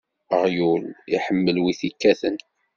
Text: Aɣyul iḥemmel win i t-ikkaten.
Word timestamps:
Aɣyul 0.33 0.83
iḥemmel 1.15 1.57
win 1.63 1.71
i 1.71 1.75
t-ikkaten. 1.79 2.37